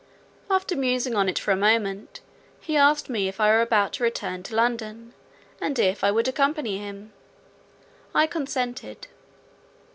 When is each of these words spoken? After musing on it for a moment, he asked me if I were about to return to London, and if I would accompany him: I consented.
After 0.49 0.75
musing 0.75 1.13
on 1.15 1.29
it 1.29 1.37
for 1.37 1.51
a 1.51 1.55
moment, 1.55 2.21
he 2.59 2.75
asked 2.75 3.07
me 3.07 3.27
if 3.27 3.39
I 3.39 3.49
were 3.51 3.61
about 3.61 3.93
to 3.93 4.03
return 4.03 4.41
to 4.41 4.55
London, 4.55 5.13
and 5.61 5.77
if 5.77 6.03
I 6.03 6.09
would 6.09 6.27
accompany 6.27 6.79
him: 6.79 7.13
I 8.15 8.25
consented. 8.25 9.09